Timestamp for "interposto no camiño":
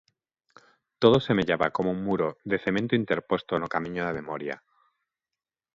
3.01-4.01